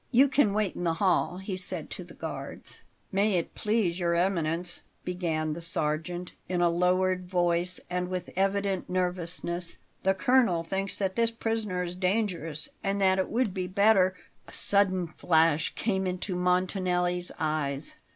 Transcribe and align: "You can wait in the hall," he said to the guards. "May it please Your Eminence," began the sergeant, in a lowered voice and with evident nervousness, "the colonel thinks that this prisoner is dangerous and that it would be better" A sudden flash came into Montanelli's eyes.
"You 0.09 0.29
can 0.29 0.55
wait 0.55 0.75
in 0.75 0.83
the 0.83 0.95
hall," 0.95 1.37
he 1.37 1.55
said 1.55 1.91
to 1.91 2.03
the 2.03 2.15
guards. 2.15 2.81
"May 3.11 3.35
it 3.37 3.53
please 3.53 3.99
Your 3.99 4.15
Eminence," 4.15 4.81
began 5.05 5.53
the 5.53 5.61
sergeant, 5.61 6.31
in 6.49 6.59
a 6.59 6.71
lowered 6.71 7.29
voice 7.29 7.79
and 7.87 8.07
with 8.07 8.31
evident 8.35 8.89
nervousness, 8.89 9.77
"the 10.01 10.15
colonel 10.15 10.63
thinks 10.63 10.97
that 10.97 11.15
this 11.15 11.29
prisoner 11.29 11.83
is 11.83 11.95
dangerous 11.95 12.67
and 12.83 12.99
that 12.99 13.19
it 13.19 13.29
would 13.29 13.53
be 13.53 13.67
better" 13.67 14.15
A 14.47 14.51
sudden 14.51 15.05
flash 15.05 15.71
came 15.75 16.07
into 16.07 16.35
Montanelli's 16.35 17.31
eyes. 17.37 17.93